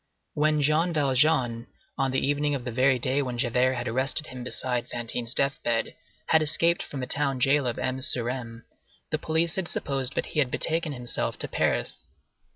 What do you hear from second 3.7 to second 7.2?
had arrested him beside Fantine's death bed, had escaped from the